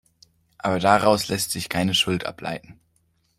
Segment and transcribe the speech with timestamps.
[0.57, 2.79] Aber daraus lässt sich keine Schuld ableiten.